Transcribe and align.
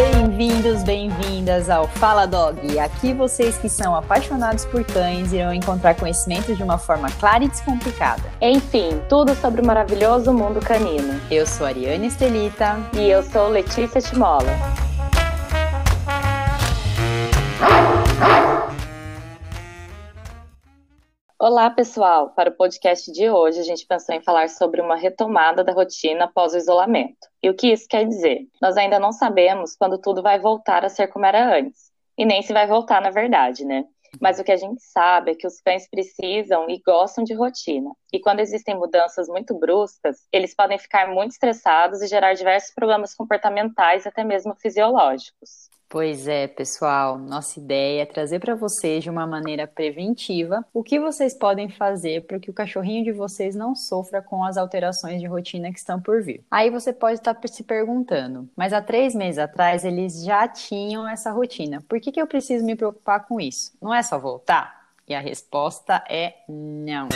Bem-vindos, 0.00 0.82
bem-vindas 0.82 1.68
ao 1.68 1.86
Fala 1.86 2.24
Dog. 2.24 2.78
Aqui 2.78 3.12
vocês 3.12 3.58
que 3.58 3.68
são 3.68 3.94
apaixonados 3.94 4.64
por 4.64 4.82
cães 4.82 5.30
irão 5.30 5.52
encontrar 5.52 5.94
conhecimento 5.94 6.56
de 6.56 6.62
uma 6.62 6.78
forma 6.78 7.10
clara 7.20 7.44
e 7.44 7.48
descomplicada. 7.48 8.22
Enfim, 8.40 8.98
tudo 9.10 9.34
sobre 9.34 9.60
o 9.60 9.66
maravilhoso 9.66 10.32
mundo 10.32 10.58
canino. 10.58 11.20
Eu 11.30 11.46
sou 11.46 11.66
Ariane 11.66 12.06
Estelita. 12.06 12.78
E 12.94 13.10
eu 13.10 13.22
sou 13.22 13.50
Letícia 13.50 14.00
Timola. 14.00 14.48
Olá, 21.42 21.70
pessoal! 21.70 22.34
Para 22.34 22.50
o 22.50 22.54
podcast 22.54 23.10
de 23.10 23.30
hoje, 23.30 23.60
a 23.60 23.62
gente 23.62 23.86
pensou 23.86 24.14
em 24.14 24.20
falar 24.20 24.50
sobre 24.50 24.78
uma 24.78 24.94
retomada 24.94 25.64
da 25.64 25.72
rotina 25.72 26.24
após 26.26 26.52
o 26.52 26.58
isolamento. 26.58 27.16
E 27.42 27.48
o 27.48 27.54
que 27.54 27.72
isso 27.72 27.88
quer 27.88 28.06
dizer? 28.06 28.46
Nós 28.60 28.76
ainda 28.76 28.98
não 28.98 29.10
sabemos 29.10 29.74
quando 29.74 29.96
tudo 29.96 30.22
vai 30.22 30.38
voltar 30.38 30.84
a 30.84 30.90
ser 30.90 31.08
como 31.08 31.24
era 31.24 31.56
antes. 31.56 31.90
E 32.18 32.26
nem 32.26 32.42
se 32.42 32.52
vai 32.52 32.66
voltar, 32.66 33.00
na 33.00 33.08
verdade, 33.08 33.64
né? 33.64 33.86
Mas 34.20 34.38
o 34.38 34.44
que 34.44 34.52
a 34.52 34.56
gente 34.58 34.82
sabe 34.82 35.30
é 35.30 35.34
que 35.34 35.46
os 35.46 35.62
cães 35.62 35.88
precisam 35.88 36.68
e 36.68 36.78
gostam 36.84 37.24
de 37.24 37.32
rotina. 37.32 37.90
E 38.12 38.20
quando 38.20 38.40
existem 38.40 38.76
mudanças 38.76 39.26
muito 39.26 39.58
bruscas, 39.58 40.18
eles 40.30 40.54
podem 40.54 40.78
ficar 40.78 41.08
muito 41.08 41.30
estressados 41.30 42.02
e 42.02 42.06
gerar 42.06 42.34
diversos 42.34 42.74
problemas 42.74 43.14
comportamentais, 43.14 44.06
até 44.06 44.22
mesmo 44.22 44.54
fisiológicos. 44.56 45.69
Pois 45.92 46.28
é, 46.28 46.46
pessoal, 46.46 47.18
nossa 47.18 47.58
ideia 47.58 48.02
é 48.02 48.06
trazer 48.06 48.38
para 48.38 48.54
vocês 48.54 49.02
de 49.02 49.10
uma 49.10 49.26
maneira 49.26 49.66
preventiva 49.66 50.64
o 50.72 50.84
que 50.84 51.00
vocês 51.00 51.34
podem 51.34 51.68
fazer 51.68 52.28
para 52.28 52.38
que 52.38 52.48
o 52.48 52.54
cachorrinho 52.54 53.02
de 53.02 53.10
vocês 53.10 53.56
não 53.56 53.74
sofra 53.74 54.22
com 54.22 54.44
as 54.44 54.56
alterações 54.56 55.20
de 55.20 55.26
rotina 55.26 55.72
que 55.72 55.80
estão 55.80 56.00
por 56.00 56.22
vir. 56.22 56.44
Aí 56.48 56.70
você 56.70 56.92
pode 56.92 57.14
estar 57.14 57.36
se 57.44 57.64
perguntando, 57.64 58.48
mas 58.54 58.72
há 58.72 58.80
três 58.80 59.16
meses 59.16 59.40
atrás 59.40 59.84
eles 59.84 60.22
já 60.22 60.46
tinham 60.46 61.08
essa 61.08 61.32
rotina, 61.32 61.82
por 61.88 62.00
que, 62.00 62.12
que 62.12 62.22
eu 62.22 62.26
preciso 62.28 62.64
me 62.64 62.76
preocupar 62.76 63.26
com 63.26 63.40
isso? 63.40 63.72
Não 63.82 63.92
é 63.92 64.00
só 64.00 64.16
voltar? 64.16 64.79
E 65.10 65.14
a 65.14 65.18
resposta 65.18 66.04
é 66.08 66.34
não. 66.48 67.08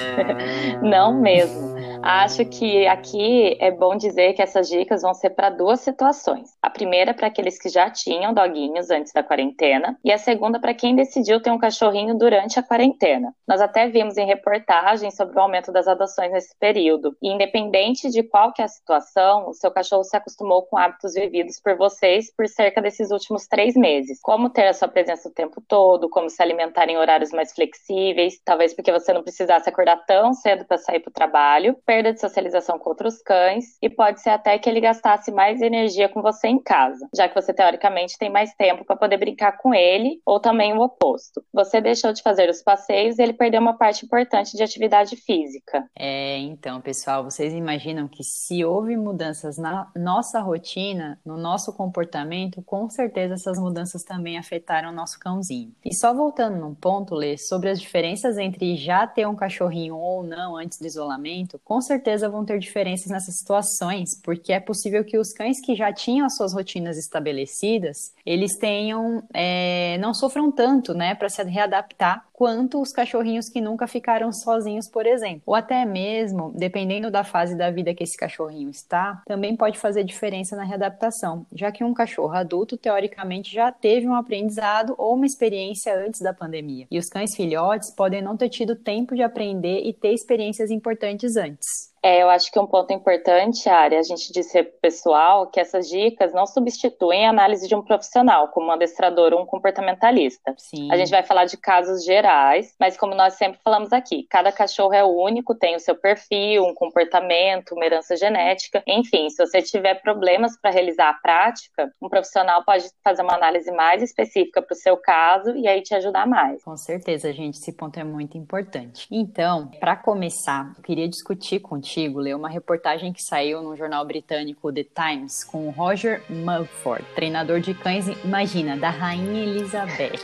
não 0.83 1.15
mesmo. 1.15 1.77
Acho 2.03 2.45
que 2.45 2.89
aqui 2.89 3.57
é 3.61 3.71
bom 3.71 3.97
dizer 3.97 4.33
que 4.33 4.43
essas 4.43 4.69
dicas 4.69 5.03
vão 5.03 5.15
ser 5.15 5.31
para 5.31 5.49
duas 5.49 5.81
situações. 5.81 6.51
A 6.61 6.69
primeira 6.69 7.13
é 7.13 7.15
para 7.15 7.29
aqueles 7.29 7.57
que 7.57 7.69
já 7.69 7.89
tinham 7.89 8.35
doguinhos 8.35 8.91
antes 8.91 9.13
da 9.13 9.23
quarentena, 9.23 9.97
e 10.05 10.11
a 10.11 10.19
segunda 10.19 10.59
para 10.59 10.75
quem 10.75 10.97
decidiu 10.97 11.41
ter 11.41 11.53
um 11.53 11.59
cachorrinho 11.59 12.19
durante 12.19 12.59
a 12.59 12.65
quarentena. 12.65 13.33
Nós 13.47 13.61
até 13.61 13.87
vimos 13.87 14.17
em 14.17 14.27
reportagens 14.27 15.15
sobre 15.15 15.37
o 15.37 15.41
aumento 15.41 15.71
das 15.71 15.87
adoções 15.87 16.33
nesse 16.33 16.59
período. 16.59 17.17
E 17.23 17.33
independente 17.33 18.11
de 18.11 18.25
qual 18.25 18.53
que 18.53 18.61
é 18.61 18.65
a 18.65 18.69
situação, 18.69 19.49
o 19.49 19.55
seu 19.55 19.71
cachorro 19.71 20.03
se 20.03 20.17
acostumou 20.17 20.63
com 20.65 20.77
hábitos 20.77 21.15
vividos 21.15 21.61
por 21.61 21.77
vocês 21.77 22.35
por 22.35 22.49
cerca 22.49 22.83
desses 22.83 23.13
últimos 23.13 23.47
três 23.47 23.77
meses. 23.77 24.19
Como 24.21 24.51
ter 24.51 24.67
a 24.67 24.75
sua 24.75 24.89
presença 24.89 25.29
o 25.29 25.33
tempo 25.33 25.63
todo, 25.67 26.09
como 26.11 26.29
se 26.29 26.43
alimentar 26.43 26.89
em 26.89 26.97
horários 26.97 27.31
mais 27.31 27.53
flexíveis 27.53 27.84
flexíveis, 27.85 28.41
talvez 28.45 28.75
porque 28.75 28.91
você 28.91 29.13
não 29.13 29.23
precisasse 29.23 29.69
acordar 29.69 30.05
tão 30.07 30.33
cedo 30.33 30.65
para 30.65 30.79
sair 30.79 31.01
para 31.01 31.11
o 31.11 31.13
trabalho, 31.13 31.77
perda 31.87 32.13
de 32.13 32.21
socialização 32.21 32.79
com 32.79 32.91
outros 32.91 33.21
cães 33.23 33.77
e 33.83 33.89
pode 33.89 34.21
ser 34.21 34.31
até 34.31 34.59
que 34.59 34.69
ele 34.69 34.81
gastasse 34.81 35.31
mais 35.31 35.61
energia 35.61 36.09
com 36.09 36.23
você 36.23 36.49
em 36.49 36.61
casa, 36.61 37.09
já 37.15 37.29
que 37.29 37.35
você 37.35 37.53
teoricamente 37.53 38.19
tem 38.19 38.31
mais 38.31 38.55
tempo 38.55 38.85
para 38.85 38.97
poder 38.97 39.19
brincar 39.19 39.59
com 39.59 39.75
ele, 39.75 40.21
ou 40.25 40.41
também 40.41 40.73
o 40.73 40.81
oposto. 40.81 41.45
Você 41.53 41.81
deixou 41.81 42.13
de 42.13 42.23
fazer 42.23 42.49
os 42.49 42.63
passeios 42.63 43.19
e 43.19 43.23
ele 43.23 43.33
perdeu 43.33 43.61
uma 43.61 43.77
parte 43.77 44.05
importante 44.05 44.57
de 44.57 44.63
atividade 44.63 45.17
física. 45.17 45.85
É, 45.97 46.39
então, 46.39 46.81
pessoal, 46.81 47.25
vocês 47.25 47.53
imaginam 47.53 48.09
que 48.09 48.23
se 48.23 48.65
houve 48.65 48.97
mudanças 48.97 49.59
na 49.59 49.91
nossa 49.97 50.41
rotina, 50.41 51.21
no 51.25 51.37
nosso 51.37 51.73
comportamento, 51.77 52.63
com 52.63 52.89
certeza 52.89 53.35
essas 53.35 53.59
mudanças 53.59 54.03
também 54.03 54.39
afetaram 54.39 54.91
o 54.91 54.95
nosso 54.95 55.19
cãozinho. 55.19 55.73
E 55.85 55.95
só 55.95 56.15
voltando 56.15 56.57
num 56.57 56.75
ponto, 56.75 57.15
Lê, 57.15 57.37
sobre 57.37 57.64
as 57.67 57.81
diferenças 57.81 58.39
entre 58.39 58.77
já 58.77 59.07
ter 59.07 59.27
um 59.27 59.35
cachorrinho 59.35 59.97
ou 59.97 60.23
não 60.23 60.57
antes 60.57 60.79
do 60.79 60.87
isolamento, 60.87 61.61
com 61.65 61.81
certeza 61.81 62.29
vão 62.29 62.45
ter 62.45 62.59
diferenças 62.59 63.11
nessas 63.11 63.39
situações, 63.39 64.21
porque 64.23 64.53
é 64.53 64.61
possível 64.61 65.05
que 65.05 65.19
os 65.19 65.33
cães 65.33 65.61
que 65.61 65.75
já 65.75 65.93
tinham 65.93 66.27
as 66.27 66.37
suas 66.37 66.53
rotinas 66.53 66.97
estabelecidas, 66.97 68.13
eles 68.25 68.57
tenham, 68.57 69.23
é, 69.33 69.99
não 69.99 70.15
sofram 70.15 70.51
tanto, 70.51 70.95
né, 70.95 71.15
para 71.15 71.29
se 71.29 71.43
readaptar 71.43 72.25
quanto 72.35 72.83
os 72.83 72.93
cachorrinhos 72.93 73.49
que 73.49 73.61
nunca 73.61 73.87
ficaram 73.87 74.33
sozinhos, 74.33 74.89
por 74.89 75.07
exemplo. 75.07 75.43
Ou 75.47 75.55
até 75.55 75.85
mesmo, 75.85 76.53
dependendo 76.55 77.11
da 77.11 77.23
fase 77.23 77.57
da 77.57 77.71
vida 77.71 77.95
que 77.95 78.03
esse 78.03 78.17
cachorrinho 78.17 78.69
está, 78.69 79.23
também 79.25 79.57
pode 79.57 79.79
fazer 79.79 80.03
diferença 80.03 80.57
na 80.57 80.65
readaptação, 80.65 81.47
já 81.55 81.71
que 81.71 81.85
um 81.85 81.95
cachorro 81.95 82.35
adulto, 82.35 82.77
teoricamente, 82.77 83.55
já 83.55 83.71
teve 83.71 84.09
um 84.09 84.15
aprendizado 84.15 84.95
ou 84.99 85.15
uma 85.15 85.27
experiência 85.27 85.97
antes 85.97 86.21
da 86.21 86.35
pandemia. 86.35 86.87
E 86.91 86.99
os 86.99 87.09
cães 87.09 87.37
filhotes 87.37 87.91
podem 87.91 88.21
não 88.21 88.37
ter 88.37 88.49
tido 88.49 88.75
tempo 88.75 89.15
de 89.15 89.23
aprender 89.23 89.83
e 89.85 89.93
ter 89.93 90.13
experiências 90.13 90.71
importantes 90.71 91.37
antes. 91.37 91.94
É, 92.05 92.23
eu 92.23 92.29
acho 92.29 92.53
que 92.53 92.61
um 92.61 92.67
ponto 92.67 92.93
importante, 92.93 93.67
Ari, 93.67 93.97
a 93.97 94.03
gente 94.03 94.31
disse 94.31 94.63
pro 94.63 94.79
pessoal 94.83 95.47
que 95.47 95.59
essas 95.59 95.89
dicas 95.89 96.35
não 96.35 96.47
substituem 96.47 97.27
a 97.27 97.31
análise 97.31 97.67
de 97.67 97.75
um 97.75 97.81
profissional, 97.81 98.49
como 98.49 98.67
um 98.67 98.73
adestrador 98.73 99.33
ou 99.33 99.41
um 99.41 99.47
comportamentalista. 99.47 100.55
Sim. 100.59 100.93
A 100.93 100.99
gente 100.99 101.11
vai 101.11 101.23
falar 101.23 101.47
de 101.47 101.57
casos 101.57 102.05
gerais, 102.05 102.75
mas 102.79 102.95
como 102.95 103.15
nós 103.15 103.39
sempre 103.39 103.59
falamos 103.65 103.91
aqui, 103.91 104.27
cada 104.29 104.53
cachorro 104.53 104.93
é 104.93 105.03
único, 105.03 105.55
tem 105.55 105.77
o 105.77 105.81
seu 105.81 105.97
perfil, 105.97 106.65
um 106.65 106.75
comportamento, 106.75 107.75
uma 107.75 107.87
herança 107.87 108.15
genética. 108.19 108.83
Enfim, 108.87 109.31
se 109.31 109.39
você 109.39 109.63
tiver 109.63 109.95
problemas 110.03 110.61
para 110.61 110.71
realizar 110.71 111.09
a 111.09 111.15
prática, 111.15 111.91
um 112.03 112.11
profissional 112.11 112.63
pode 112.67 112.85
fazer 113.03 113.23
uma 113.23 113.35
análise 113.35 113.73
mais 113.73 114.03
específica 114.03 114.61
para 114.61 114.75
o 114.75 114.77
seu 114.77 114.99
caso 114.99 115.57
e 115.57 115.67
aí 115.67 115.81
te 115.81 115.95
ajudar 115.95 116.27
mais. 116.27 116.63
Com 116.65 116.77
certeza, 116.77 117.33
gente, 117.33 117.55
esse 117.55 117.73
ponto 117.73 117.99
é 117.99 118.05
muito 118.05 118.37
importante. 118.37 119.09
Então, 119.11 119.71
para 119.81 119.97
começar, 119.97 120.71
eu 120.77 120.83
queria 120.83 121.09
discutir 121.09 121.61
contigo 121.61 121.94
contigo 121.95 122.19
ler 122.19 122.35
uma 122.35 122.49
reportagem 122.49 123.13
que 123.13 123.23
saiu 123.23 123.63
no 123.63 123.77
jornal 123.77 124.05
britânico 124.05 124.73
The 124.73 124.85
Times 124.85 125.45
com 125.45 125.69
o 125.69 125.71
Roger 125.71 126.23
Mulford, 126.29 127.05
treinador 127.15 127.61
de 127.61 127.73
cães, 127.73 128.07
imagina, 128.25 128.77
da 128.77 128.91
Rainha 128.91 129.45
Elizabeth. 129.45 130.19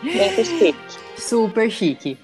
Muito 0.00 0.44
chique. 0.44 0.78
Super 1.16 1.68
chique 1.70 2.16